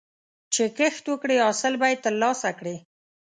چې 0.53 0.63
کښت 0.77 1.03
وکړې، 1.07 1.37
حاصل 1.45 1.73
به 1.79 1.87
یې 1.91 1.97
ترلاسه 2.05 2.49
کړې. 2.59 2.75